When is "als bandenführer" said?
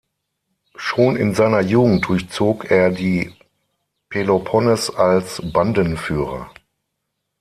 4.89-6.51